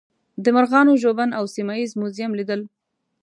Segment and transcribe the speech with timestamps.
[0.43, 2.61] د مرغانو ژوبڼ او سیمه ییز موزیم لیدل.